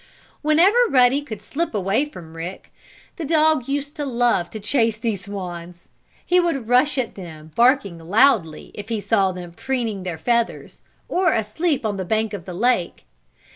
Whenever 0.41 0.75
Ruddy 0.89 1.21
could 1.21 1.43
slip 1.43 1.75
away 1.75 2.05
from 2.05 2.35
Rick, 2.35 2.73
the 3.17 3.23
dog 3.23 3.67
used 3.67 3.95
to 3.97 4.03
love 4.03 4.49
to 4.49 4.59
chase 4.59 4.97
these 4.97 5.25
swans. 5.25 5.89
He 6.25 6.39
would 6.39 6.67
rush 6.67 6.97
at 6.97 7.13
them 7.13 7.51
barking 7.53 7.99
loudly, 7.99 8.71
if 8.73 8.89
he 8.89 8.99
saw 8.99 9.31
them 9.31 9.51
preening 9.51 10.01
their 10.01 10.17
feathers, 10.17 10.81
or 11.07 11.33
asleep 11.33 11.85
on 11.85 11.97
the 11.97 12.03
bank 12.05 12.33
of 12.33 12.45
the 12.45 12.53
lake. 12.55 13.03